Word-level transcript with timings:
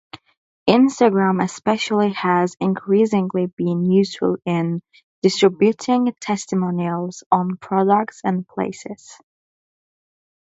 Instagram 0.67 1.43
especially 1.43 2.11
has 2.13 2.55
increasingly 2.59 3.45
been 3.45 3.85
useful 3.85 4.37
in 4.45 4.81
distributing 5.21 6.11
testimonials 6.19 7.23
on 7.31 7.57
products 7.57 8.19
and 8.23 8.47
places. 8.47 9.19